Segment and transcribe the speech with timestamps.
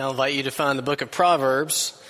[0.00, 2.00] I'll invite you to find the book of Proverbs.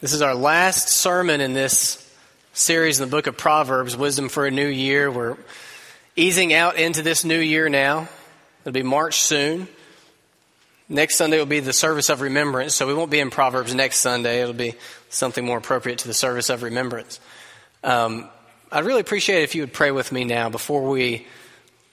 [0.00, 2.10] This is our last sermon in this
[2.54, 5.10] series in the book of Proverbs, Wisdom for a New Year.
[5.10, 5.36] We're
[6.16, 8.08] easing out into this new year now.
[8.62, 9.68] It'll be March soon.
[10.88, 13.98] Next Sunday will be the service of remembrance, so we won't be in Proverbs next
[13.98, 14.40] Sunday.
[14.40, 14.74] It'll be
[15.10, 17.20] something more appropriate to the service of remembrance.
[17.84, 18.30] Um,
[18.72, 21.26] I'd really appreciate it if you would pray with me now before we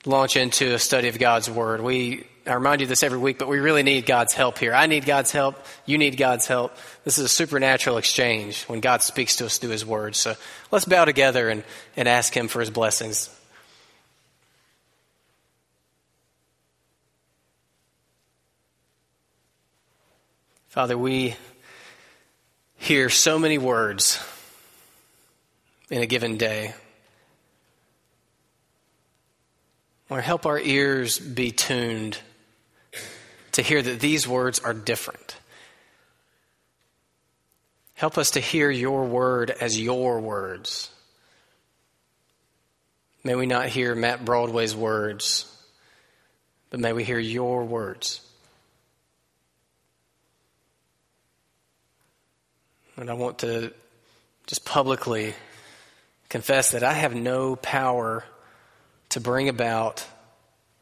[0.06, 1.82] launch into a study of God's Word.
[1.82, 4.74] We I remind you this every week, but we really need God's help here.
[4.74, 5.56] I need God's help.
[5.88, 6.78] You need God's help.
[7.04, 10.16] This is a supernatural exchange when God speaks to us through His Word.
[10.16, 10.36] So
[10.70, 11.64] let's bow together and,
[11.98, 13.30] and ask Him for His blessings.
[20.68, 21.36] Father, we
[22.78, 24.24] hear so many words
[25.90, 26.76] in a given day.
[30.10, 32.20] Or help our ears be tuned
[33.56, 35.38] to hear that these words are different.
[37.94, 40.92] Help us to hear your word as your words.
[43.24, 45.46] May we not hear Matt Broadway's words,
[46.70, 48.20] but may we hear your words.
[52.98, 53.74] And I want to
[54.48, 55.34] just publicly
[56.28, 58.26] confess that I have no power
[59.10, 60.06] to bring about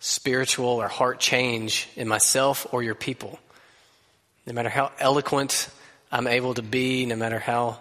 [0.06, 3.40] spiritual or heart change in myself or your people.
[4.46, 5.70] No matter how eloquent
[6.12, 7.80] I'm able to be, no matter how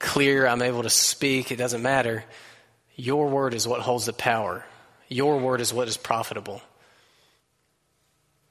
[0.00, 2.24] clear I'm able to speak, it doesn't matter.
[2.96, 4.66] Your word is what holds the power.
[5.08, 6.60] Your word is what is profitable.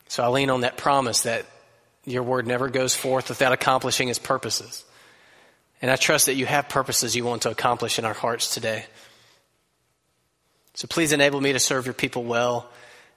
[0.07, 1.47] So I lean on that promise that
[2.05, 4.85] your word never goes forth without accomplishing its purposes.
[5.81, 8.85] And I trust that you have purposes you want to accomplish in our hearts today.
[10.79, 12.69] So please enable me to serve your people well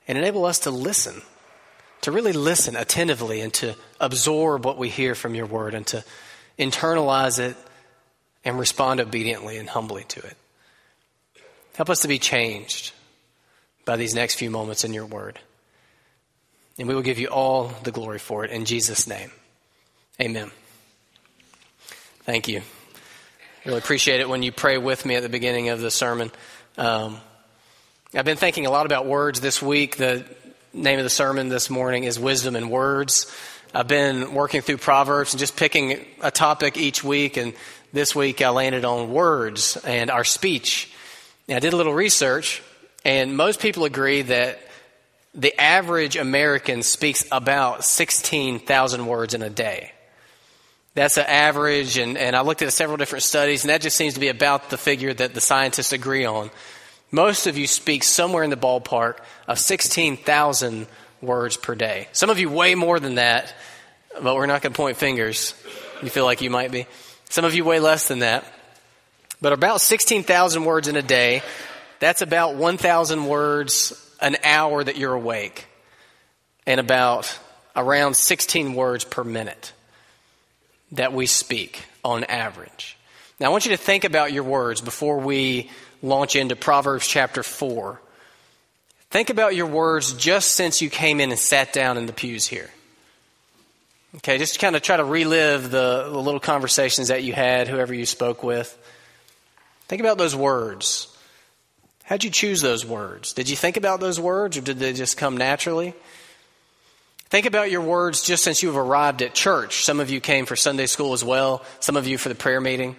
[0.08, 1.22] and enable us to listen,
[2.00, 6.02] to really listen attentively and to absorb what we hear from your word and to
[6.58, 7.54] internalize it
[8.44, 10.36] and respond obediently and humbly to it.
[11.76, 12.90] Help us to be changed
[13.84, 15.38] by these next few moments in your word.
[16.80, 19.30] And we will give you all the glory for it in Jesus' name.
[20.20, 20.50] Amen.
[22.24, 22.62] Thank you.
[23.64, 26.32] Really appreciate it when you pray with me at the beginning of the sermon.
[26.76, 27.20] Um,
[28.14, 29.96] I've been thinking a lot about words this week.
[29.96, 30.26] The
[30.74, 33.34] name of the sermon this morning is Wisdom in Words.
[33.72, 37.54] I've been working through Proverbs and just picking a topic each week, and
[37.94, 40.92] this week I landed on words and our speech.
[41.48, 42.62] And I did a little research,
[43.02, 44.60] and most people agree that
[45.34, 49.90] the average American speaks about 16,000 words in a day.
[50.94, 54.12] That's an average, and, and I looked at several different studies, and that just seems
[54.12, 56.50] to be about the figure that the scientists agree on.
[57.12, 60.86] Most of you speak somewhere in the ballpark of 16,000
[61.20, 62.08] words per day.
[62.12, 63.54] Some of you way more than that,
[64.20, 65.54] but we're not going to point fingers.
[66.02, 66.86] You feel like you might be.
[67.28, 68.44] Some of you way less than that.
[69.42, 71.42] But about 16,000 words in a day,
[72.00, 75.66] that's about 1,000 words an hour that you're awake,
[76.66, 77.38] and about
[77.76, 79.72] around 16 words per minute
[80.92, 82.96] that we speak on average.
[83.42, 85.68] Now, I want you to think about your words before we
[86.00, 88.00] launch into Proverbs chapter 4.
[89.10, 92.46] Think about your words just since you came in and sat down in the pews
[92.46, 92.70] here.
[94.18, 97.92] Okay, just kind of try to relive the, the little conversations that you had, whoever
[97.92, 98.78] you spoke with.
[99.88, 101.08] Think about those words.
[102.04, 103.32] How'd you choose those words?
[103.32, 105.94] Did you think about those words or did they just come naturally?
[107.24, 109.82] Think about your words just since you've arrived at church.
[109.82, 112.60] Some of you came for Sunday school as well, some of you for the prayer
[112.60, 112.94] meeting.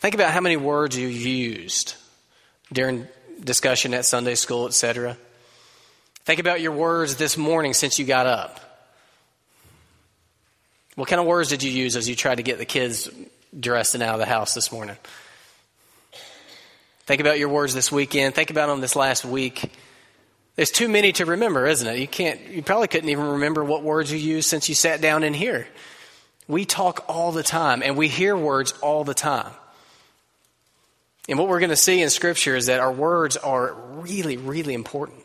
[0.00, 1.94] Think about how many words you used
[2.72, 3.06] during
[3.44, 5.18] discussion at Sunday school, etc.
[6.24, 8.60] Think about your words this morning since you got up.
[10.94, 13.10] What kind of words did you use as you tried to get the kids
[13.58, 14.96] dressed and out of the house this morning?
[17.04, 18.34] Think about your words this weekend.
[18.34, 19.70] Think about them this last week.
[20.56, 21.98] There's too many to remember, isn't it?
[21.98, 25.24] You can't you probably couldn't even remember what words you used since you sat down
[25.24, 25.68] in here.
[26.48, 29.52] We talk all the time and we hear words all the time.
[31.30, 34.74] And what we're going to see in Scripture is that our words are really, really
[34.74, 35.22] important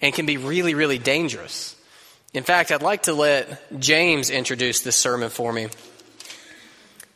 [0.00, 1.74] and can be really, really dangerous.
[2.32, 5.66] In fact, I'd like to let James introduce this sermon for me.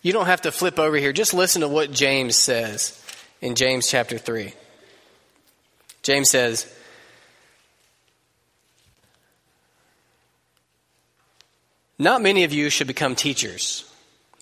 [0.03, 3.01] You don't have to flip over here, just listen to what James says
[3.41, 4.53] in James chapter 3.
[6.03, 6.67] James says,
[11.97, 13.89] Not many of you should become teachers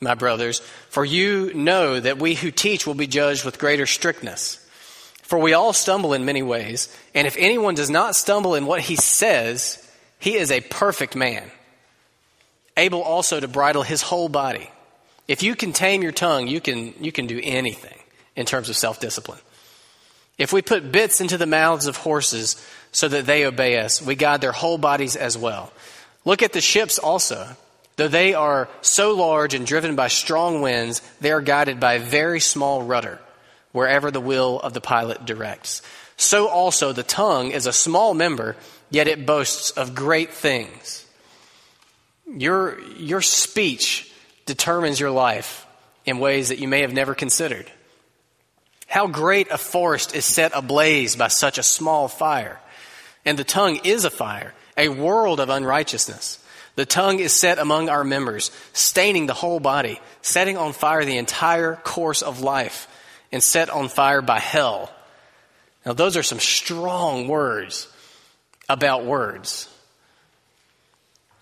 [0.03, 4.59] my brothers, for you know that we who teach will be judged with greater strictness.
[5.23, 8.81] For we all stumble in many ways, and if anyone does not stumble in what
[8.81, 9.79] he says,
[10.19, 11.51] he is a perfect man,
[12.77, 14.71] able also to bridle his whole body.
[15.29, 17.99] If you can tame your tongue, you can, you can do anything
[18.37, 19.41] in terms of self discipline.
[20.37, 24.15] If we put bits into the mouths of horses so that they obey us, we
[24.17, 25.73] guide their whole bodies as well.
[26.25, 27.57] Look at the ships also.
[27.97, 32.01] Though they are so large and driven by strong winds, they are guided by a
[32.01, 33.21] very small rudder
[33.73, 35.83] wherever the will of the pilot directs.
[36.17, 38.57] So also the tongue is a small member,
[38.91, 41.07] yet it boasts of great things.
[42.27, 44.11] Your, your speech
[44.47, 45.67] determines your life
[46.05, 47.71] in ways that you may have never considered.
[48.87, 52.61] How great a forest is set ablaze by such a small fire.
[53.25, 56.39] And the tongue is a fire, a world of unrighteousness.
[56.75, 61.19] The tongue is set among our members, staining the whole body, setting on fire the
[61.19, 62.89] entire course of life
[63.31, 64.91] and set on fire by hell.
[65.85, 67.89] Now, those are some strong words
[68.69, 69.69] about words.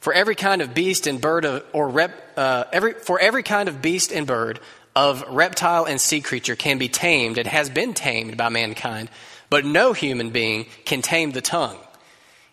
[0.01, 3.69] For every kind of beast and bird of, or rep, uh, every, for every kind
[3.69, 4.59] of beast and bird
[4.97, 9.11] of reptile and sea creature can be tamed and has been tamed by mankind,
[9.51, 11.79] but no human being can tame the tongue.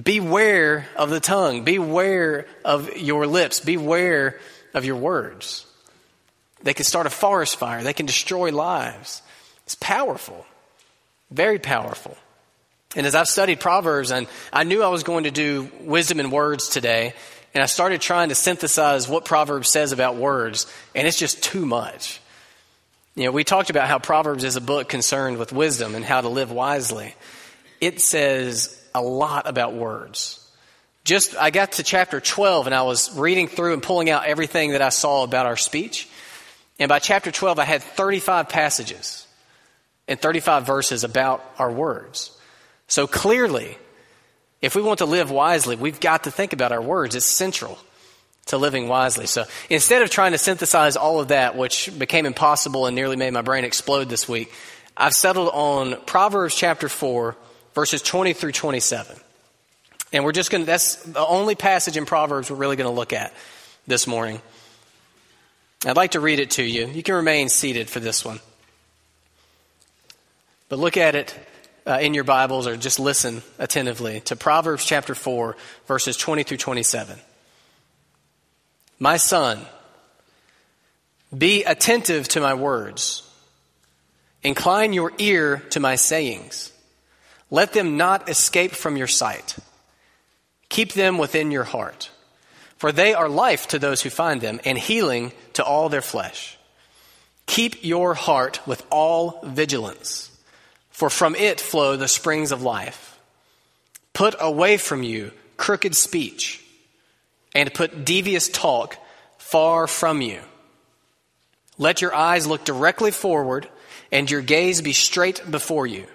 [0.00, 4.38] beware of the tongue, beware of your lips, beware
[4.74, 5.66] of your words.
[6.62, 9.22] They can start a forest fire, they can destroy lives.
[9.64, 10.46] It's powerful,
[11.30, 12.16] very powerful.
[12.94, 16.30] And as I've studied Proverbs, and I knew I was going to do wisdom and
[16.30, 17.14] words today,
[17.54, 21.64] and I started trying to synthesize what Proverbs says about words, and it's just too
[21.64, 22.20] much.
[23.14, 26.22] You know, we talked about how Proverbs is a book concerned with wisdom and how
[26.22, 27.14] to live wisely.
[27.80, 30.38] It says a lot about words.
[31.04, 34.72] Just, I got to chapter 12 and I was reading through and pulling out everything
[34.72, 36.08] that I saw about our speech.
[36.78, 39.26] And by chapter 12, I had 35 passages
[40.06, 42.30] and 35 verses about our words.
[42.86, 43.78] So clearly,
[44.60, 47.16] if we want to live wisely, we've got to think about our words.
[47.16, 47.78] It's central
[48.46, 49.26] to living wisely.
[49.26, 53.32] So instead of trying to synthesize all of that, which became impossible and nearly made
[53.32, 54.52] my brain explode this week,
[54.96, 57.36] I've settled on Proverbs chapter 4,
[57.74, 59.16] verses 20 through 27.
[60.12, 62.94] And we're just going to, that's the only passage in Proverbs we're really going to
[62.94, 63.32] look at
[63.86, 64.40] this morning.
[65.84, 66.86] I'd like to read it to you.
[66.86, 68.40] You can remain seated for this one.
[70.68, 71.34] But look at it
[71.86, 76.58] uh, in your Bibles or just listen attentively to Proverbs chapter 4, verses 20 through
[76.58, 77.18] 27.
[78.98, 79.60] My son,
[81.36, 83.28] be attentive to my words.
[84.42, 86.71] Incline your ear to my sayings.
[87.52, 89.56] Let them not escape from your sight.
[90.70, 92.10] Keep them within your heart,
[92.78, 96.58] for they are life to those who find them and healing to all their flesh.
[97.46, 100.30] Keep your heart with all vigilance
[100.90, 103.18] for from it flow the springs of life.
[104.12, 106.60] Put away from you crooked speech,
[107.54, 108.96] and put devious talk
[109.38, 110.40] far from you.
[111.78, 113.68] Let your eyes look directly forward,
[114.10, 116.06] and your gaze be straight before you.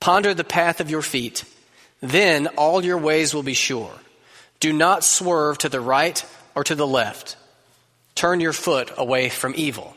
[0.00, 1.44] Ponder the path of your feet,
[2.00, 3.92] then all your ways will be sure.
[4.60, 6.24] Do not swerve to the right
[6.54, 7.36] or to the left.
[8.14, 9.94] Turn your foot away from evil.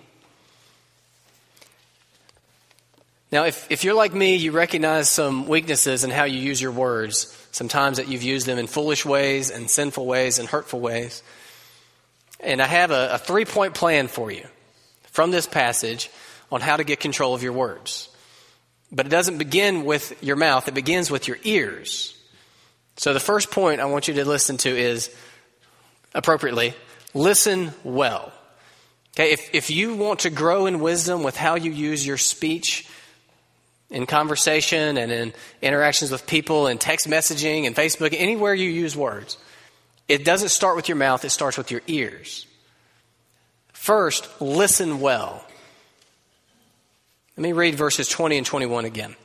[3.31, 6.71] Now, if, if you're like me, you recognize some weaknesses in how you use your
[6.71, 7.35] words.
[7.51, 11.21] Sometimes that you've used them in foolish ways and sinful ways and hurtful ways.
[12.39, 14.47] And I have a, a three point plan for you
[15.11, 16.09] from this passage
[16.51, 18.09] on how to get control of your words.
[18.91, 22.15] But it doesn't begin with your mouth, it begins with your ears.
[22.98, 25.15] So the first point I want you to listen to is
[26.13, 26.74] appropriately
[27.13, 28.34] listen well.
[29.15, 32.88] Okay, if, if you want to grow in wisdom with how you use your speech,
[33.89, 38.96] in conversation and in interactions with people and text messaging and Facebook, anywhere you use
[38.96, 39.38] words.
[40.08, 42.46] It doesn't start with your mouth, it starts with your ears.
[43.74, 45.46] First, listen well.
[47.39, 49.15] Let me read verses 20 and 21 again.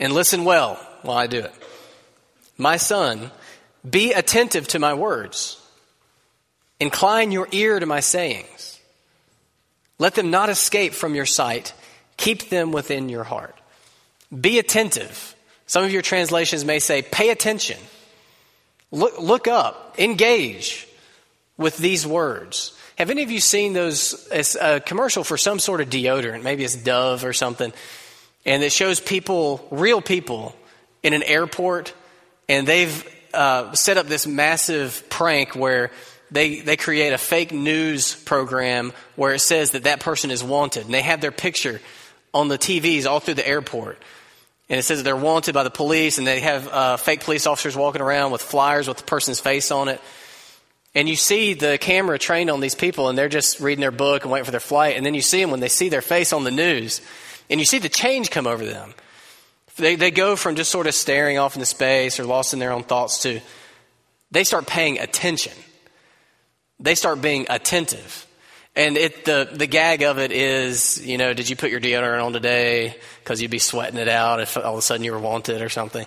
[0.00, 1.54] And listen well while I do it.
[2.58, 3.30] My son,
[3.88, 5.62] be attentive to my words.
[6.80, 8.80] Incline your ear to my sayings.
[10.00, 11.72] Let them not escape from your sight
[12.16, 13.56] Keep them within your heart.
[14.40, 17.78] Be attentive Some of your translations may say, pay attention.
[18.90, 20.88] Look, look up, engage
[21.56, 22.76] with these words.
[22.96, 26.42] Have any of you seen those as a commercial for some sort of deodorant?
[26.42, 27.72] Maybe it's Dove or something.
[28.46, 30.54] And it shows people, real people,
[31.02, 31.92] in an airport,
[32.48, 35.90] and they've uh, set up this massive prank where
[36.30, 40.84] they, they create a fake news program where it says that that person is wanted.
[40.84, 41.80] And they have their picture
[42.32, 43.98] on the TVs all through the airport.
[44.68, 47.76] And it says they're wanted by the police, and they have uh, fake police officers
[47.76, 50.00] walking around with flyers with the person's face on it.
[50.94, 54.22] And you see the camera trained on these people, and they're just reading their book
[54.22, 54.96] and waiting for their flight.
[54.96, 57.00] And then you see them when they see their face on the news,
[57.50, 58.94] and you see the change come over them.
[59.76, 62.70] They, they go from just sort of staring off into space or lost in their
[62.70, 63.40] own thoughts to
[64.30, 65.52] they start paying attention.
[66.80, 68.26] They start being attentive.
[68.76, 72.24] And it, the, the gag of it is, you know, did you put your deodorant
[72.24, 75.20] on today because you'd be sweating it out if all of a sudden you were
[75.20, 76.04] wanted or something?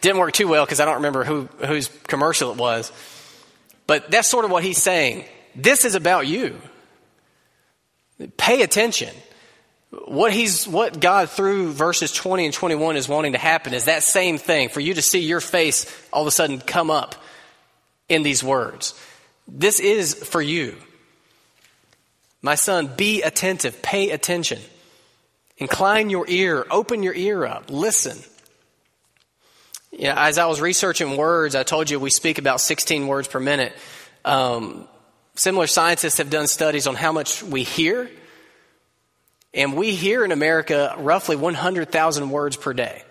[0.00, 2.90] Didn't work too well because I don't remember who, whose commercial it was.
[3.90, 5.24] But that's sort of what he's saying.
[5.56, 6.56] This is about you.
[8.36, 9.12] Pay attention.
[10.04, 14.04] What he's, what God through verses 20 and 21 is wanting to happen is that
[14.04, 17.16] same thing for you to see your face all of a sudden come up
[18.08, 18.94] in these words.
[19.48, 20.76] This is for you.
[22.42, 24.60] My son, be attentive, pay attention.
[25.58, 28.16] Incline your ear, open your ear up, listen.
[29.92, 33.40] Yeah, as I was researching words, I told you we speak about 16 words per
[33.40, 33.72] minute.
[34.24, 34.86] Um,
[35.34, 38.08] similar scientists have done studies on how much we hear
[39.52, 43.02] and we hear in America roughly 100,000 words per day.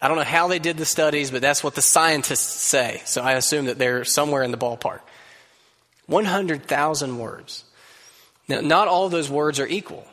[0.00, 3.02] I don't know how they did the studies, but that's what the scientists say.
[3.04, 5.00] So I assume that they're somewhere in the ballpark.
[6.06, 7.64] 100,000 words.
[8.48, 10.06] Now, not all those words are equal.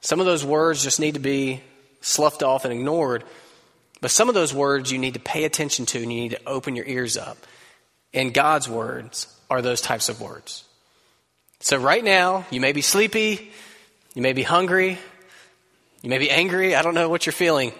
[0.00, 1.60] Some of those words just need to be
[2.00, 3.24] sloughed off and ignored.
[4.00, 6.40] But some of those words you need to pay attention to and you need to
[6.46, 7.38] open your ears up.
[8.12, 10.64] And God's words are those types of words.
[11.60, 13.50] So right now, you may be sleepy,
[14.14, 14.98] you may be hungry.
[16.06, 16.76] You may be angry.
[16.76, 17.72] I don't know what you're feeling.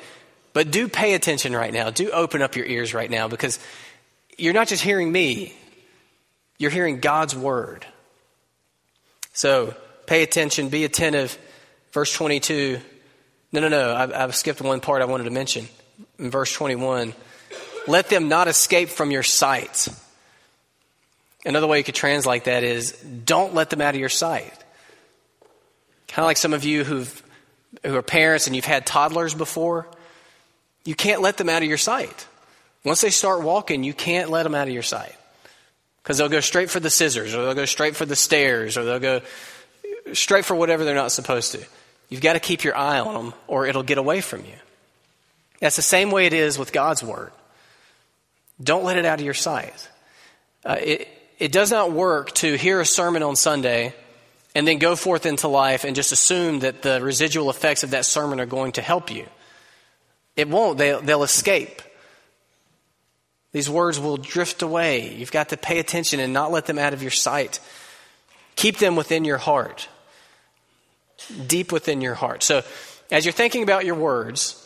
[0.52, 1.90] But do pay attention right now.
[1.90, 3.61] Do open up your ears right now because
[4.37, 5.54] you're not just hearing me,
[6.58, 7.87] you're hearing God's word.
[9.32, 11.38] So pay attention, be attentive.
[11.92, 12.80] Verse 22.
[13.52, 13.94] No, no, no.
[13.94, 15.68] I've, I've skipped one part I wanted to mention.
[16.18, 17.14] In verse 21,
[17.87, 19.88] let them not escape from your sight.
[21.44, 24.52] Another way you could translate that is don't let them out of your sight.
[26.08, 27.23] Kind of like some of you who've,
[27.85, 29.87] who are parents and you've had toddlers before.
[30.85, 32.26] You can't let them out of your sight.
[32.85, 35.14] Once they start walking, you can't let them out of your sight.
[36.02, 38.85] Because they'll go straight for the scissors, or they'll go straight for the stairs, or
[38.85, 39.20] they'll go
[40.12, 41.64] straight for whatever they're not supposed to.
[42.08, 44.54] You've got to keep your eye on them, or it'll get away from you.
[45.60, 47.32] That's the same way it is with God's Word.
[48.62, 49.88] Don't let it out of your sight.
[50.64, 51.08] Uh, it,
[51.38, 53.94] it does not work to hear a sermon on Sunday
[54.54, 58.06] and then go forth into life and just assume that the residual effects of that
[58.06, 59.26] sermon are going to help you.
[60.34, 61.82] It won't, they'll, they'll escape.
[63.52, 65.14] These words will drift away.
[65.14, 67.60] You've got to pay attention and not let them out of your sight.
[68.54, 69.88] Keep them within your heart,
[71.46, 72.42] deep within your heart.
[72.42, 72.62] So,
[73.10, 74.65] as you're thinking about your words,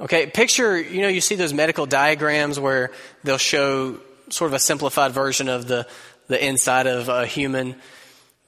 [0.00, 2.90] okay, picture, you know, you see those medical diagrams where
[3.24, 3.98] they'll show
[4.30, 5.86] sort of a simplified version of the,
[6.28, 7.74] the inside of a human.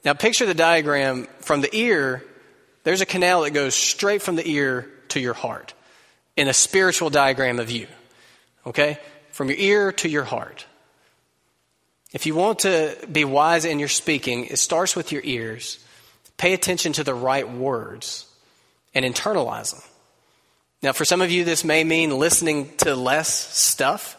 [0.05, 2.23] Now, picture the diagram from the ear,
[2.83, 5.73] there's a canal that goes straight from the ear to your heart
[6.35, 7.87] in a spiritual diagram of you.
[8.65, 8.97] Okay?
[9.31, 10.65] From your ear to your heart.
[12.13, 15.83] If you want to be wise in your speaking, it starts with your ears.
[16.37, 18.25] Pay attention to the right words
[18.93, 19.90] and internalize them.
[20.83, 24.17] Now, for some of you, this may mean listening to less stuff.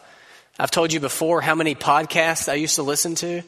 [0.57, 3.41] I've told you before how many podcasts I used to listen to.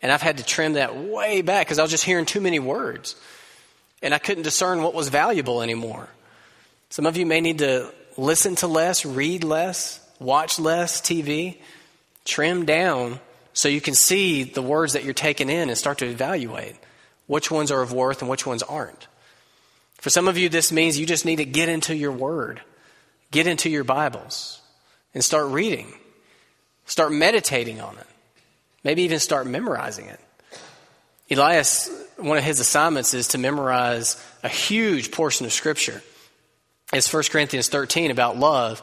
[0.00, 2.60] And I've had to trim that way back because I was just hearing too many
[2.60, 3.16] words.
[4.00, 6.08] And I couldn't discern what was valuable anymore.
[6.90, 11.56] Some of you may need to listen to less, read less, watch less TV,
[12.24, 13.18] trim down
[13.54, 16.76] so you can see the words that you're taking in and start to evaluate
[17.26, 19.06] which ones are of worth and which ones aren't.
[20.02, 22.60] For some of you, this means you just need to get into your word,
[23.30, 24.60] get into your Bibles,
[25.14, 25.94] and start reading,
[26.86, 28.06] start meditating on it.
[28.82, 30.18] Maybe even start memorizing it.
[31.30, 36.02] Elias, one of his assignments is to memorize a huge portion of Scripture.
[36.92, 38.82] It's 1 Corinthians 13 about love.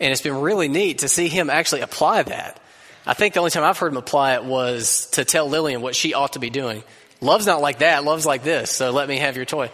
[0.00, 2.58] And it's been really neat to see him actually apply that.
[3.04, 5.94] I think the only time I've heard him apply it was to tell Lillian what
[5.94, 6.82] she ought to be doing.
[7.20, 8.02] Love's not like that.
[8.02, 8.70] Love's like this.
[8.70, 9.70] So let me have your toy.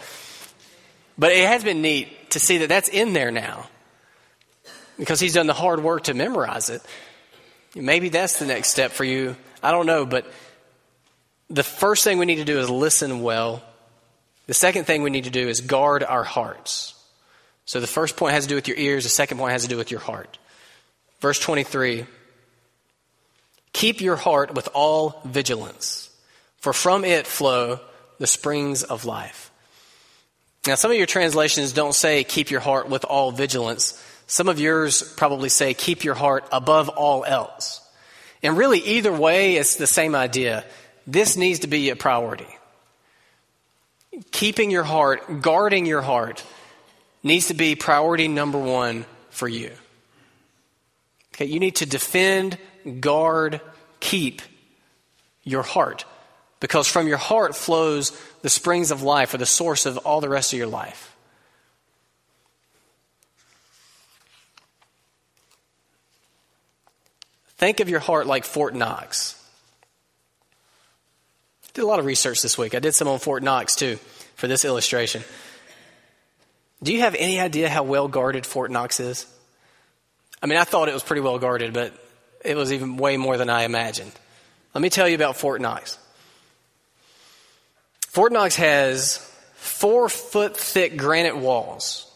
[1.20, 3.68] But it has been neat to see that that's in there now.
[4.98, 6.82] because he's done the hard work to memorize it.
[7.74, 9.36] Maybe that's the next step for you.
[9.62, 10.26] I don't know, but
[11.50, 13.62] the first thing we need to do is listen well.
[14.46, 16.94] The second thing we need to do is guard our hearts.
[17.66, 19.68] So the first point has to do with your ears, the second point has to
[19.68, 20.38] do with your heart.
[21.20, 22.06] Verse 23
[23.74, 26.08] Keep your heart with all vigilance,
[26.58, 27.78] for from it flow
[28.18, 29.49] the springs of life.
[30.66, 34.02] Now, some of your translations don't say keep your heart with all vigilance.
[34.26, 37.80] Some of yours probably say keep your heart above all else.
[38.42, 40.64] And really, either way, it's the same idea.
[41.06, 42.46] This needs to be a priority.
[44.32, 46.44] Keeping your heart, guarding your heart,
[47.22, 49.72] needs to be priority number one for you.
[51.34, 52.58] Okay, you need to defend,
[53.00, 53.60] guard,
[53.98, 54.42] keep
[55.42, 56.04] your heart.
[56.60, 58.12] Because from your heart flows
[58.42, 61.16] the springs of life or the source of all the rest of your life.
[67.56, 69.36] Think of your heart like Fort Knox.
[71.64, 72.74] I did a lot of research this week.
[72.74, 73.98] I did some on Fort Knox too
[74.36, 75.22] for this illustration.
[76.82, 79.26] Do you have any idea how well guarded Fort Knox is?
[80.42, 81.92] I mean, I thought it was pretty well guarded, but
[82.42, 84.12] it was even way more than I imagined.
[84.74, 85.98] Let me tell you about Fort Knox.
[88.10, 89.18] Fort Knox has
[89.54, 92.12] four foot thick granite walls,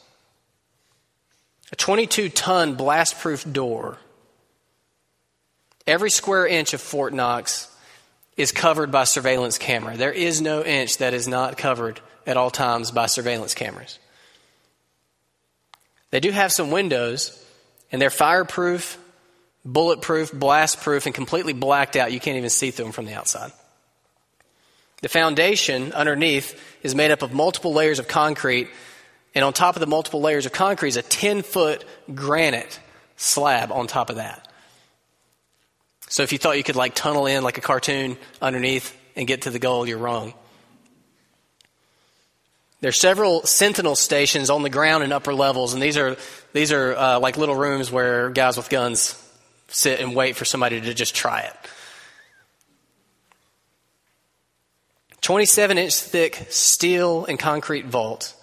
[1.70, 3.98] a 22 ton blast proof door.
[5.86, 7.72] Every square inch of Fort Knox
[8.36, 9.96] is covered by surveillance camera.
[9.96, 14.00] There is no inch that is not covered at all times by surveillance cameras.
[16.10, 17.40] They do have some windows,
[17.92, 18.98] and they're fireproof,
[19.64, 22.10] bulletproof, blastproof, and completely blacked out.
[22.10, 23.52] You can't even see through them from the outside.
[25.04, 28.70] The foundation underneath is made up of multiple layers of concrete,
[29.34, 31.84] and on top of the multiple layers of concrete is a 10 foot
[32.14, 32.80] granite
[33.18, 34.48] slab on top of that.
[36.08, 39.42] So if you thought you could like tunnel in like a cartoon underneath and get
[39.42, 40.32] to the goal, you're wrong.
[42.80, 46.16] There are several sentinel stations on the ground and upper levels, and these are
[46.54, 49.22] these are uh, like little rooms where guys with guns
[49.68, 51.56] sit and wait for somebody to just try it.
[55.24, 58.34] 27 inch thick steel and concrete vault,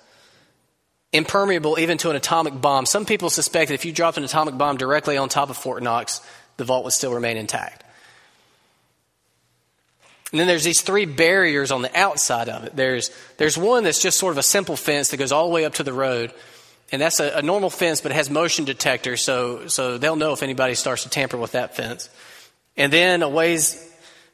[1.14, 2.88] impermeable even to an atomic bomb.
[2.88, 5.84] Some people suspect that if you dropped an atomic bomb directly on top of Fort
[5.84, 6.22] Knox,
[6.58, 7.84] the vault would still remain intact.
[10.32, 12.76] And then there's these three barriers on the outside of it.
[12.76, 15.66] There's, there's one that's just sort of a simple fence that goes all the way
[15.66, 16.34] up to the road.
[16.92, 20.34] And that's a, a normal fence, but it has motion detectors, so, so they'll know
[20.34, 22.10] if anybody starts to tamper with that fence.
[22.76, 23.91] And then a ways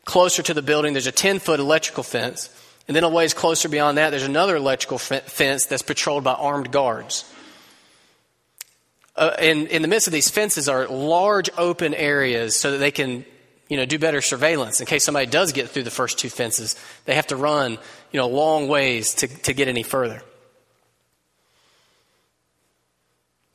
[0.07, 2.49] closer to the building, there's a 10 foot electrical fence.
[2.87, 6.71] And then a ways closer beyond that, there's another electrical fence that's patrolled by armed
[6.71, 7.29] guards.
[9.17, 12.91] Uh, in, in the midst of these fences are large open areas so that they
[12.91, 13.25] can
[13.67, 16.77] you know, do better surveillance in case somebody does get through the first two fences.
[17.03, 17.73] They have to run,
[18.11, 20.21] you know, long ways to, to get any further.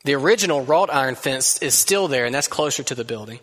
[0.04, 3.40] The original wrought iron fence is still there, and that's closer to the building.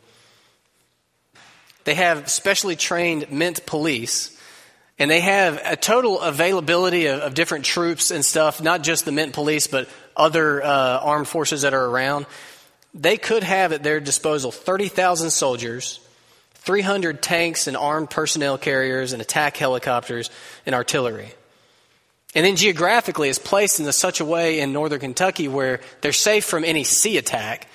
[1.90, 4.40] They have specially trained mint police,
[5.00, 9.12] and they have a total availability of, of different troops and stuff, not just the
[9.12, 12.28] mint police, but other uh, armed forces that are around.
[12.94, 16.00] They could have at their disposal 30,000 soldiers,
[16.58, 20.30] 300 tanks and armed personnel carriers, and attack helicopters
[20.68, 21.34] and artillery.
[22.36, 26.46] And then geographically, it's placed in such a way in northern Kentucky where they're safe
[26.46, 27.68] from any sea attack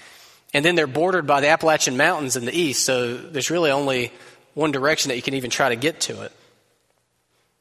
[0.54, 4.12] and then they're bordered by the Appalachian Mountains in the east, so there's really only
[4.54, 6.32] one direction that you can even try to get to it.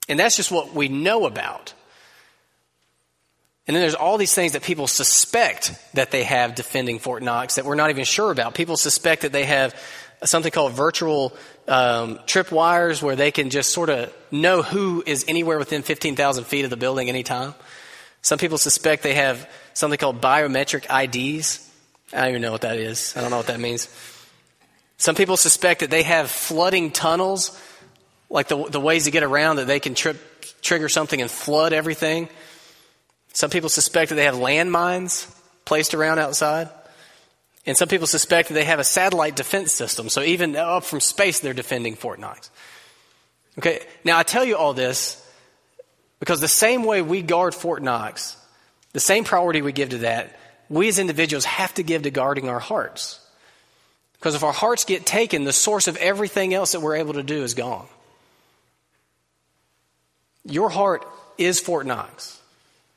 [0.07, 1.73] And that's just what we know about.
[3.65, 7.55] And then there's all these things that people suspect that they have defending Fort Knox
[7.55, 8.53] that we're not even sure about.
[8.53, 9.73] People suspect that they have
[10.23, 11.33] something called virtual
[11.67, 16.43] um, trip wires where they can just sort of know who is anywhere within 15,000
[16.43, 17.55] feet of the building anytime.
[18.21, 21.69] Some people suspect they have something called biometric IDs
[22.13, 23.13] I don't even know what that is.
[23.15, 23.87] I don't know what that means.
[24.97, 27.59] Some people suspect that they have flooding tunnels,
[28.29, 30.17] like the, the ways to get around that they can trip,
[30.61, 32.29] trigger something and flood everything.
[33.33, 35.29] Some people suspect that they have landmines
[35.65, 36.69] placed around outside.
[37.65, 40.09] And some people suspect that they have a satellite defense system.
[40.09, 42.51] So even up from space, they're defending Fort Knox.
[43.57, 45.19] Okay, now I tell you all this
[46.19, 48.35] because the same way we guard Fort Knox,
[48.91, 50.37] the same priority we give to that
[50.69, 53.19] we as individuals have to give to guarding our hearts.
[54.13, 57.23] Because if our hearts get taken, the source of everything else that we're able to
[57.23, 57.87] do is gone.
[60.45, 61.05] Your heart
[61.37, 62.39] is Fort Knox.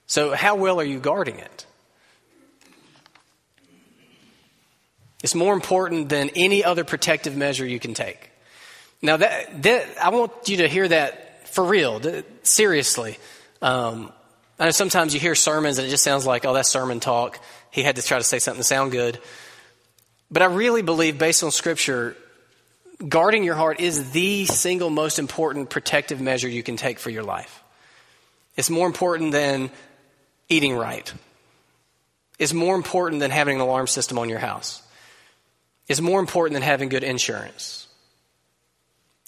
[0.07, 1.67] So, how well are you guarding it?
[5.23, 8.31] It's more important than any other protective measure you can take.
[9.03, 12.01] Now, that, that I want you to hear that for real,
[12.43, 13.19] seriously.
[13.61, 14.13] Um,
[14.59, 17.39] I know sometimes you hear sermons and it just sounds like, oh, that's sermon talk.
[17.71, 19.21] He had to try to say something to sound good.
[20.31, 22.17] But I really believe, based on Scripture,
[23.07, 27.23] guarding your heart is the single most important protective measure you can take for your
[27.23, 27.63] life.
[28.57, 29.71] It's more important than
[30.49, 31.13] eating right.
[32.39, 34.83] It's more important than having an alarm system on your house.
[35.89, 37.87] It's more important than having good insurance.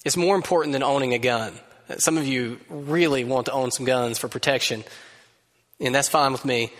[0.03, 1.53] It's more important than owning a gun.
[1.97, 4.83] Some of you really want to own some guns for protection,
[5.79, 6.71] and that's fine with me.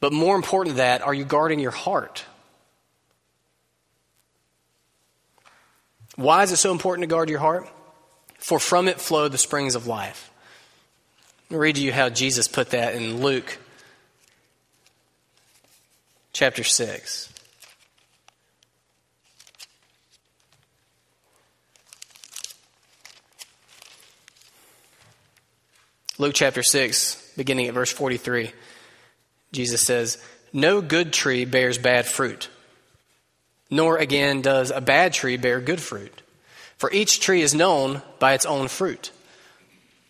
[0.00, 2.24] But more important than that, are you guarding your heart?
[6.16, 7.68] Why is it so important to guard your heart?
[8.38, 10.30] For from it flow the springs of life.
[11.50, 13.58] I'll read to you how Jesus put that in Luke
[16.32, 17.30] chapter 6.
[26.16, 28.52] Luke chapter 6, beginning at verse 43,
[29.52, 32.48] Jesus says, No good tree bears bad fruit
[33.74, 36.22] nor again does a bad tree bear good fruit.
[36.76, 39.10] For each tree is known by its own fruit.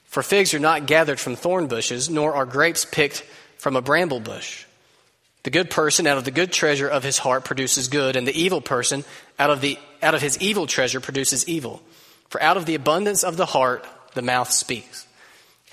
[0.04, 3.20] For figs are not gathered from thorn bushes, nor are grapes picked
[3.56, 4.64] from a bramble bush.
[5.44, 8.38] The good person out of the good treasure of his heart produces good, and the
[8.38, 9.04] evil person
[9.38, 11.82] out of, the, out of his evil treasure produces evil.
[12.28, 15.06] For out of the abundance of the heart, the mouth speaks.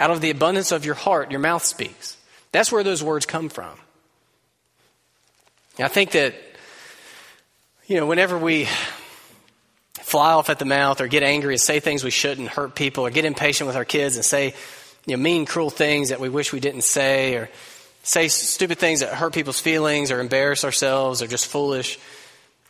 [0.01, 2.17] Out of the abundance of your heart, your mouth speaks.
[2.51, 3.77] That's where those words come from.
[5.79, 6.35] I think that
[7.85, 8.67] you know, whenever we
[9.93, 13.05] fly off at the mouth or get angry and say things we shouldn't, hurt people,
[13.05, 14.55] or get impatient with our kids and say,
[15.05, 17.49] you know, mean, cruel things that we wish we didn't say, or
[18.01, 21.99] say stupid things that hurt people's feelings or embarrass ourselves or just foolish,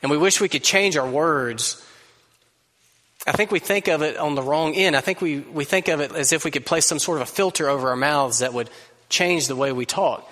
[0.02, 1.86] and we wish we could change our words.
[3.28, 4.96] I think we think of it on the wrong end.
[4.96, 7.24] I think we, we think of it as if we could place some sort of
[7.24, 8.70] a filter over our mouths that would
[9.10, 10.28] change the way we talk.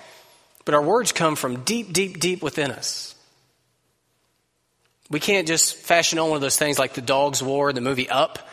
[0.64, 3.14] But our words come from deep, deep, deep within us.
[5.08, 7.80] We can't just fashion on one of those things like the dogs wore in the
[7.80, 8.48] movie Up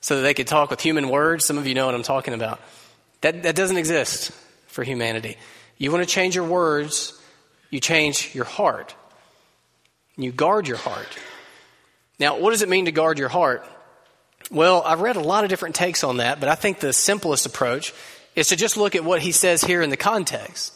[0.00, 1.44] so that they could talk with human words.
[1.44, 2.60] Some of you know what I'm talking about.
[3.22, 4.30] That, that doesn't exist
[4.66, 5.36] for humanity.
[5.78, 7.18] You want to change your words,
[7.70, 8.94] you change your heart.
[10.16, 11.08] You guard your heart.
[12.18, 13.66] Now, what does it mean to guard your heart?
[14.50, 17.46] Well, I've read a lot of different takes on that, but I think the simplest
[17.46, 17.94] approach
[18.36, 20.74] is to just look at what he says here in the context.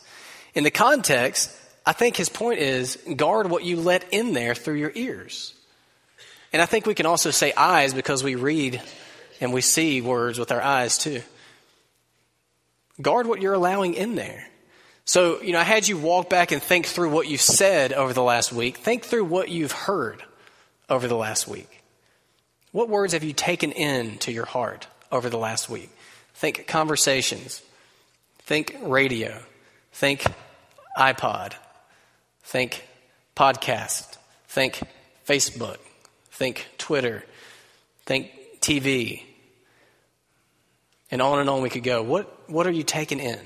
[0.55, 4.77] In the context, I think his point is guard what you let in there through
[4.77, 5.55] your ears.
[6.53, 8.83] And I think we can also say eyes because we read
[9.41, 11.23] and we see words with our eyes too.
[13.01, 14.49] Guard what you're allowing in there.
[15.05, 18.13] So, you know, I had you walk back and think through what you've said over
[18.13, 18.79] the last week.
[18.79, 20.23] Think through what you've heard
[20.89, 21.83] over the last week.
[22.73, 25.91] What words have you taken in to your heart over the last week?
[26.35, 27.63] Think conversations.
[28.41, 29.43] Think radio.
[29.93, 30.25] Think
[30.97, 31.55] iPod.
[32.43, 32.87] Think
[33.35, 34.17] podcast.
[34.49, 34.81] Think
[35.27, 35.79] Facebook.
[36.31, 37.25] Think Twitter.
[38.07, 39.23] Think TV.
[41.11, 42.03] And on and on we could go.
[42.03, 43.41] What, what are you taking in?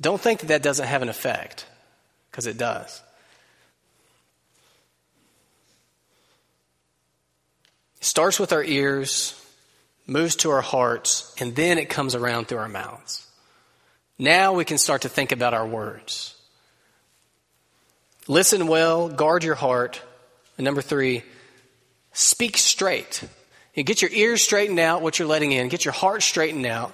[0.00, 1.66] Don't think that that doesn't have an effect,
[2.30, 3.02] because it does.
[7.98, 9.34] It starts with our ears,
[10.06, 13.26] moves to our hearts, and then it comes around through our mouths.
[14.18, 16.34] Now we can start to think about our words.
[18.26, 20.02] Listen well, guard your heart.
[20.56, 21.22] And number three,
[22.12, 23.22] speak straight.
[23.74, 26.92] You get your ears straightened out, what you're letting in, get your heart straightened out,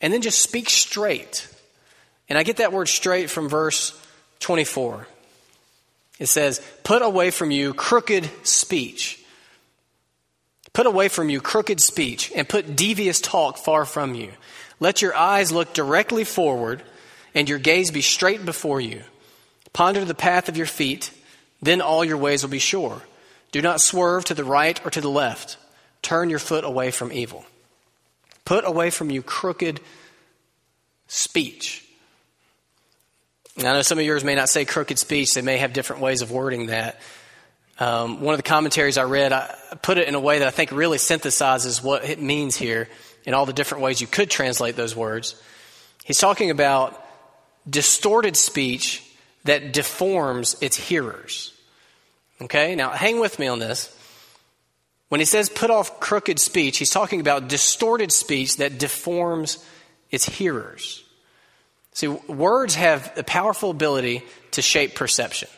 [0.00, 1.48] and then just speak straight.
[2.28, 4.00] And I get that word straight from verse
[4.40, 5.08] 24.
[6.20, 9.23] It says, Put away from you crooked speech.
[10.74, 14.32] Put away from you crooked speech and put devious talk far from you.
[14.80, 16.82] Let your eyes look directly forward
[17.32, 19.02] and your gaze be straight before you.
[19.72, 21.12] Ponder the path of your feet,
[21.62, 23.02] then all your ways will be sure.
[23.52, 25.56] Do not swerve to the right or to the left.
[26.02, 27.46] Turn your foot away from evil.
[28.44, 29.80] Put away from you crooked
[31.06, 31.86] speech.
[33.56, 36.02] Now, I know some of yours may not say crooked speech, they may have different
[36.02, 37.00] ways of wording that.
[37.78, 40.52] Um, one of the commentaries I read, I put it in a way that I
[40.52, 42.88] think really synthesizes what it means here
[43.24, 45.40] in all the different ways you could translate those words.
[46.04, 47.00] He's talking about
[47.68, 49.02] distorted speech
[49.44, 51.52] that deforms its hearers.
[52.40, 53.90] Okay, now hang with me on this.
[55.08, 59.64] When he says put off crooked speech, he's talking about distorted speech that deforms
[60.10, 61.02] its hearers.
[61.92, 65.48] See, words have the powerful ability to shape perception.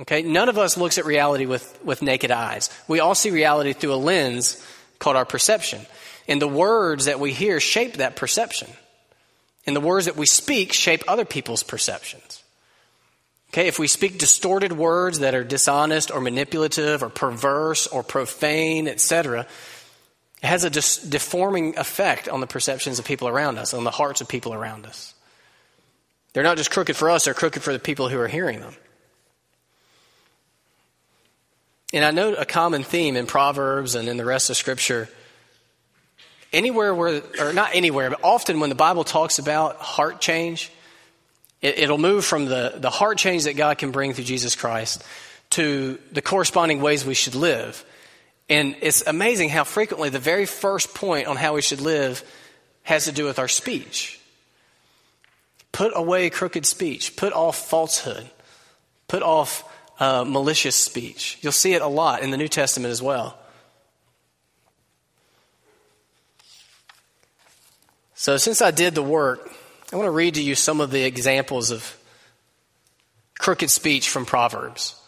[0.00, 0.22] Okay?
[0.22, 2.70] None of us looks at reality with, with naked eyes.
[2.88, 4.64] We all see reality through a lens
[4.98, 5.86] called our perception.
[6.28, 8.68] And the words that we hear shape that perception.
[9.66, 12.42] And the words that we speak shape other people's perceptions.
[13.52, 18.88] Okay, if we speak distorted words that are dishonest or manipulative or perverse or profane,
[18.88, 19.46] etc.,
[20.42, 23.90] it has a dis- deforming effect on the perceptions of people around us, on the
[23.90, 25.14] hearts of people around us.
[26.32, 28.76] They're not just crooked for us, they're crooked for the people who are hearing them.
[31.92, 35.08] And I know a common theme in Proverbs and in the rest of Scripture.
[36.52, 40.72] Anywhere where, or not anywhere, but often when the Bible talks about heart change,
[41.62, 45.02] it, will move from the, the heart change that God can bring through Jesus Christ
[45.50, 47.84] to the corresponding ways we should live.
[48.48, 52.22] And it's amazing how frequently the very first point on how we should live
[52.82, 54.20] has to do with our speech.
[55.72, 58.28] Put away crooked speech, put off falsehood,
[59.08, 59.64] put off
[59.98, 61.38] uh, malicious speech.
[61.40, 63.38] You'll see it a lot in the New Testament as well.
[68.14, 69.50] So, since I did the work,
[69.92, 71.96] I want to read to you some of the examples of
[73.38, 75.00] crooked speech from Proverbs.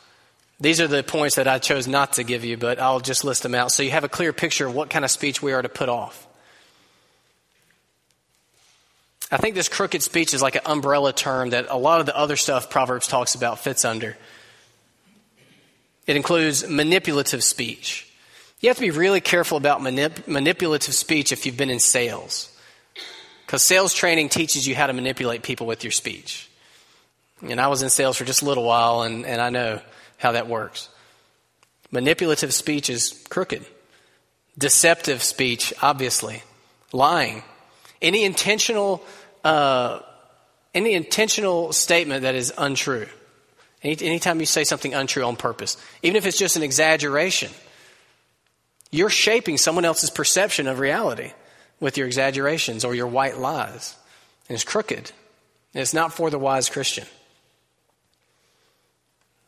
[0.61, 3.43] These are the points that I chose not to give you, but I'll just list
[3.43, 5.63] them out so you have a clear picture of what kind of speech we are
[5.63, 6.27] to put off.
[9.31, 12.17] I think this crooked speech is like an umbrella term that a lot of the
[12.17, 14.17] other stuff Proverbs talks about fits under.
[16.09, 18.11] It includes manipulative speech.
[18.61, 22.51] You have to be really careful about manip- manipulative speech if you've been in sales.
[23.45, 26.51] Because sales training teaches you how to manipulate people with your speech.
[27.43, 29.81] And I was in sales for just a little while, and, and I know
[30.17, 30.89] how that works.
[31.91, 33.65] Manipulative speech is crooked.
[34.57, 36.43] Deceptive speech, obviously.
[36.91, 37.43] Lying.
[38.01, 39.05] Any intentional,
[39.45, 40.01] uh,
[40.75, 43.09] any intentional statement that is untrue.
[43.83, 47.51] Any, anytime you say something untrue on purpose, even if it's just an exaggeration,
[48.91, 51.33] you're shaping someone else's perception of reality
[51.81, 53.97] with your exaggerations or your white lies.
[54.49, 55.13] And it's crooked.
[55.75, 57.07] And it's not for the wise Christian.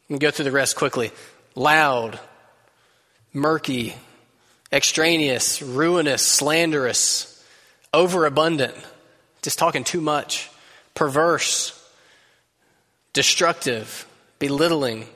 [0.08, 1.12] We go through the rest quickly.
[1.54, 2.20] Loud,
[3.32, 3.94] murky,
[4.72, 7.44] extraneous, ruinous, slanderous,
[7.92, 8.74] overabundant,
[9.42, 10.50] just talking too much,
[10.94, 11.76] perverse,
[13.12, 14.06] destructive,
[14.40, 15.06] belittling,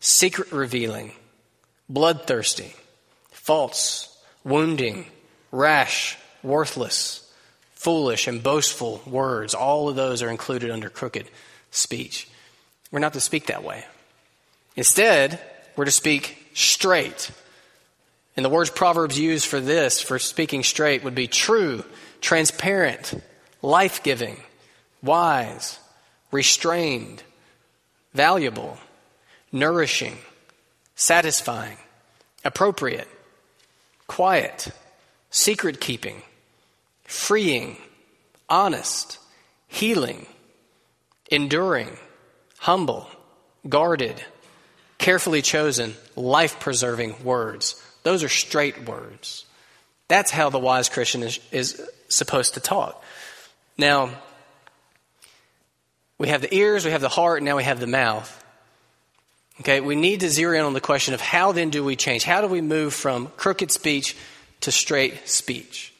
[0.00, 1.12] secret revealing,
[1.88, 2.74] bloodthirsty,
[3.30, 5.06] false, wounding,
[5.52, 7.32] rash, worthless,
[7.74, 9.54] foolish, and boastful words.
[9.54, 11.28] All of those are included under crooked
[11.70, 12.28] speech.
[12.90, 13.84] We're not to speak that way.
[14.74, 15.40] Instead,
[15.76, 17.30] we're to speak straight.
[18.36, 21.84] And the words Proverbs use for this, for speaking straight, would be true,
[22.20, 23.14] transparent,
[23.62, 24.38] life giving,
[25.02, 25.78] wise,
[26.30, 27.22] restrained,
[28.16, 28.78] valuable,
[29.52, 30.16] nourishing,
[30.94, 31.76] satisfying,
[32.44, 33.08] appropriate,
[34.06, 34.68] quiet,
[35.30, 36.22] secret keeping,
[37.04, 37.76] freeing,
[38.48, 39.18] honest,
[39.68, 40.26] healing,
[41.30, 41.98] enduring,
[42.58, 43.06] humble,
[43.68, 44.24] guarded,
[44.96, 47.82] carefully chosen, life preserving words.
[48.02, 49.44] Those are straight words.
[50.08, 53.02] That's how the wise Christian is, is supposed to talk.
[53.76, 54.10] Now,
[56.18, 58.44] we have the ears, we have the heart, and now we have the mouth.
[59.60, 62.24] Okay, we need to zero in on the question of how then do we change?
[62.24, 64.16] How do we move from crooked speech
[64.60, 65.92] to straight speech?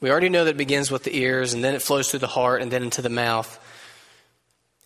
[0.00, 2.26] We already know that it begins with the ears, and then it flows through the
[2.26, 3.58] heart, and then into the mouth.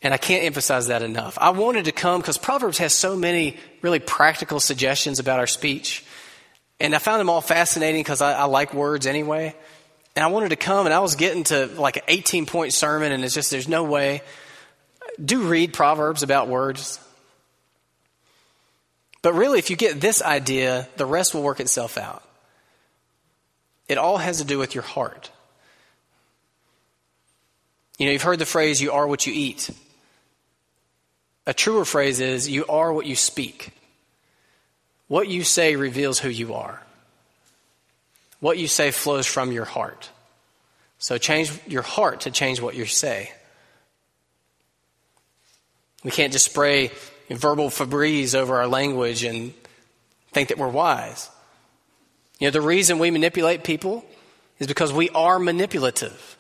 [0.03, 1.39] And I can't emphasize that enough.
[1.41, 6.05] I wanted to come because Proverbs has so many really practical suggestions about our speech.
[6.81, 9.55] And I found them all fascinating because I, I like words anyway.
[10.17, 13.13] And I wanted to come, and I was getting to like an 18 point sermon,
[13.13, 14.23] and it's just, there's no way.
[15.23, 17.01] Do read Proverbs about words.
[19.23, 22.23] But really, if you get this idea, the rest will work itself out.
[23.89, 25.31] It all has to do with your heart.
[27.99, 29.71] You know, you've heard the phrase, you are what you eat.
[31.47, 33.71] A truer phrase is, you are what you speak.
[35.09, 36.83] What you say reveals who you are.
[38.45, 40.11] What you say flows from your heart.
[40.99, 43.33] So change your heart to change what you say.
[46.05, 46.91] We can't just spray
[47.31, 49.55] verbal Febreze over our language and
[50.33, 51.31] think that we're wise.
[52.39, 54.05] You know, the reason we manipulate people
[54.59, 56.37] is because we are manipulative.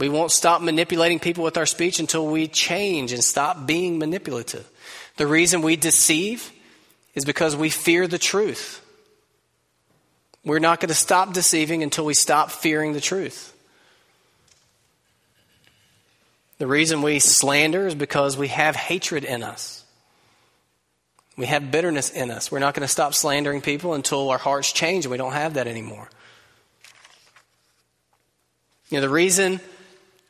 [0.00, 4.68] We won't stop manipulating people with our speech until we change and stop being manipulative.
[5.16, 6.50] The reason we deceive
[7.14, 8.84] is because we fear the truth.
[10.48, 13.54] We're not going to stop deceiving until we stop fearing the truth.
[16.56, 19.84] The reason we slander is because we have hatred in us.
[21.36, 22.50] We have bitterness in us.
[22.50, 25.54] We're not going to stop slandering people until our hearts change and we don't have
[25.54, 26.08] that anymore.
[28.88, 29.60] You know, the reason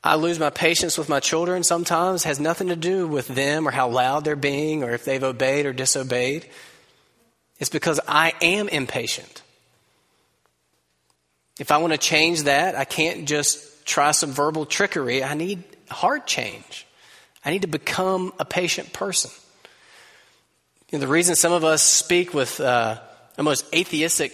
[0.02, 3.70] I lose my patience with my children sometimes has nothing to do with them or
[3.70, 6.44] how loud they're being or if they've obeyed or disobeyed.
[7.60, 9.42] It's because I am impatient.
[11.58, 15.24] If I want to change that, I can't just try some verbal trickery.
[15.24, 16.86] I need heart change.
[17.44, 19.30] I need to become a patient person.
[20.90, 23.00] You know, the reason some of us speak with uh,
[23.36, 24.32] almost atheistic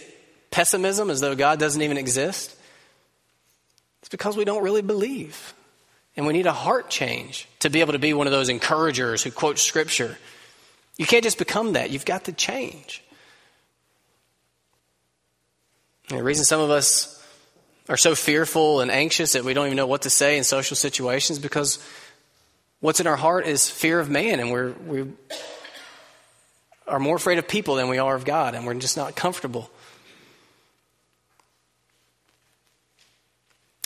[0.51, 2.55] pessimism as though God doesn't even exist
[4.03, 5.53] is because we don't really believe.
[6.15, 9.21] And we need a heart change to be able to be one of those encouragers
[9.23, 10.17] who quote scripture.
[10.97, 13.03] You can't just become that, you've got to change.
[16.09, 17.14] And the reason some of us
[17.87, 20.75] are so fearful and anxious that we don't even know what to say in social
[20.75, 21.79] situations because
[22.79, 25.07] what's in our heart is fear of man, and we're, we
[26.87, 29.69] are more afraid of people than we are of God, and we're just not comfortable.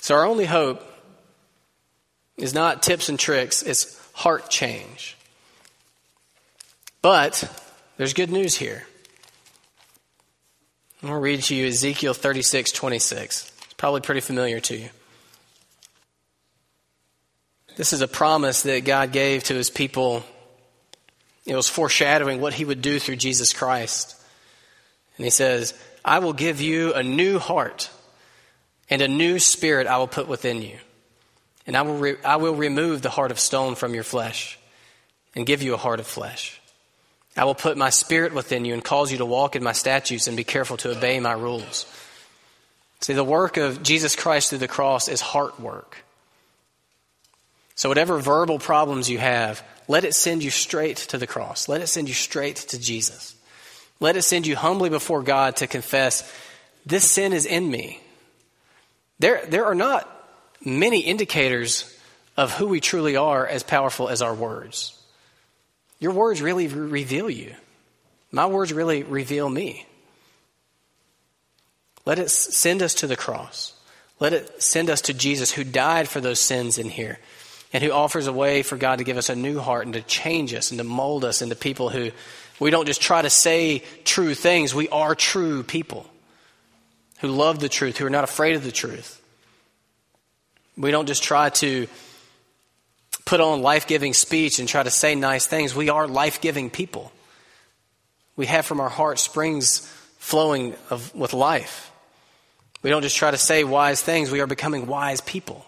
[0.02, 0.84] So, our only hope
[2.38, 5.18] is not tips and tricks, it's heart change.
[7.02, 7.50] But
[7.98, 8.86] there's good news here.
[11.02, 13.49] I'm going to read to you Ezekiel 36 26.
[13.80, 14.90] Probably pretty familiar to you.
[17.78, 20.26] This is a promise that God gave to his people.
[21.46, 24.22] It was foreshadowing what he would do through Jesus Christ.
[25.16, 27.90] And he says, I will give you a new heart
[28.90, 30.76] and a new spirit I will put within you.
[31.66, 34.60] And I will, re- I will remove the heart of stone from your flesh
[35.36, 36.60] and give you a heart of flesh.
[37.38, 40.28] I will put my spirit within you and cause you to walk in my statutes
[40.28, 41.86] and be careful to obey my rules.
[43.02, 45.98] See, the work of Jesus Christ through the cross is heart work.
[47.76, 51.70] So, whatever verbal problems you have, let it send you straight to the cross.
[51.70, 53.36] Let it send you straight to Jesus.
[54.00, 56.30] Let it send you humbly before God to confess,
[56.86, 58.02] this sin is in me.
[59.20, 60.10] There, there are not
[60.64, 61.96] many indicators
[62.38, 64.98] of who we truly are as powerful as our words.
[66.00, 67.54] Your words really reveal you.
[68.32, 69.86] My words really reveal me.
[72.06, 73.74] Let it send us to the cross.
[74.20, 77.20] Let it send us to Jesus who died for those sins in here
[77.72, 80.02] and who offers a way for God to give us a new heart and to
[80.02, 82.12] change us and to mold us into people who
[82.60, 86.06] we don't just try to say true things, we are true people
[87.20, 89.22] who love the truth, who are not afraid of the truth.
[90.78, 91.88] We don't just try to
[93.26, 95.76] put on life giving speech and try to say nice things.
[95.76, 97.12] We are life giving people.
[98.36, 99.80] We have from our heart springs
[100.18, 101.89] flowing of, with life.
[102.82, 105.66] We don't just try to say wise things, we are becoming wise people.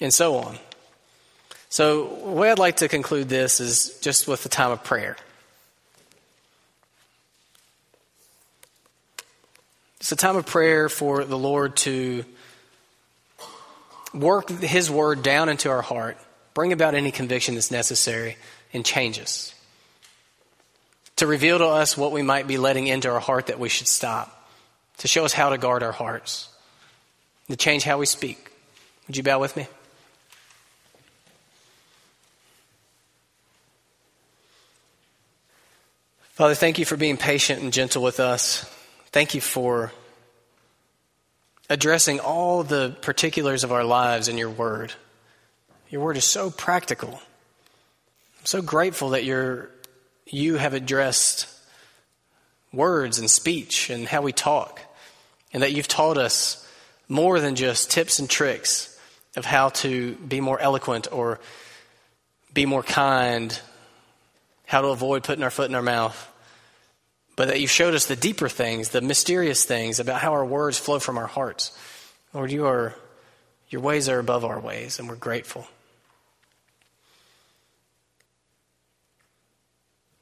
[0.00, 0.58] And so on.
[1.68, 5.16] So, the way I'd like to conclude this is just with the time of prayer.
[9.98, 12.24] It's a time of prayer for the Lord to
[14.12, 16.18] work His word down into our heart,
[16.52, 18.36] bring about any conviction that's necessary,
[18.72, 19.54] and change us.
[21.16, 23.88] To reveal to us what we might be letting into our heart that we should
[23.88, 24.43] stop
[24.98, 26.48] to show us how to guard our hearts,
[27.48, 28.50] to change how we speak.
[29.06, 29.66] Would you bow with me?
[36.34, 38.64] Father, thank you for being patient and gentle with us.
[39.12, 39.92] Thank you for
[41.70, 44.92] addressing all the particulars of our lives in your word.
[45.90, 47.10] Your word is so practical.
[47.10, 49.68] I'm so grateful that you
[50.26, 51.46] you have addressed
[52.72, 54.80] words and speech and how we talk,
[55.54, 56.68] and that you've taught us
[57.08, 58.98] more than just tips and tricks
[59.36, 61.40] of how to be more eloquent or
[62.52, 63.58] be more kind,
[64.66, 66.30] how to avoid putting our foot in our mouth,
[67.36, 70.78] but that you showed us the deeper things, the mysterious things about how our words
[70.78, 71.76] flow from our hearts.
[72.32, 72.94] Lord, you are,
[73.70, 75.66] your ways are above our ways, and we're grateful.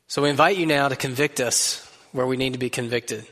[0.08, 3.26] So we invite you now to convict us where we need to be convicted.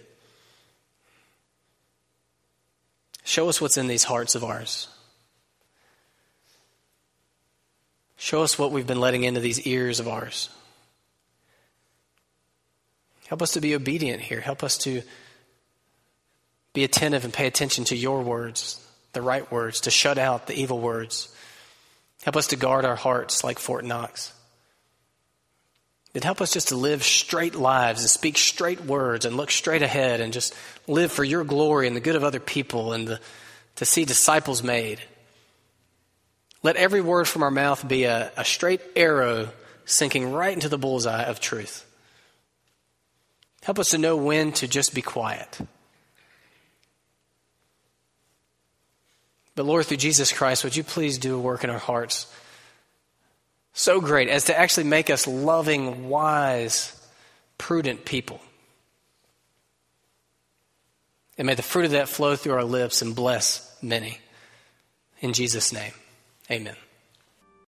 [3.31, 4.89] Show us what's in these hearts of ours.
[8.17, 10.51] Show us what we've been letting into these ears of ours.
[13.29, 14.41] Help us to be obedient here.
[14.41, 15.03] Help us to
[16.73, 20.61] be attentive and pay attention to your words, the right words, to shut out the
[20.61, 21.33] evil words.
[22.25, 24.33] Help us to guard our hearts like Fort Knox.
[26.13, 29.83] It help us just to live straight lives and speak straight words and look straight
[29.83, 30.55] ahead and just
[30.89, 33.21] live for your glory and the good of other people and the,
[33.77, 35.01] to see disciples made.
[36.63, 39.51] Let every word from our mouth be a, a straight arrow
[39.85, 41.87] sinking right into the bullseye of truth.
[43.63, 45.59] Help us to know when to just be quiet.
[49.55, 52.33] But Lord, through Jesus Christ, would you please do a work in our hearts
[53.73, 56.97] so great as to actually make us loving, wise,
[57.59, 58.41] prudent people?
[61.39, 64.19] And may the fruit of that flow through our lips and bless many.
[65.21, 65.93] In Jesus' name,
[66.51, 66.77] amen.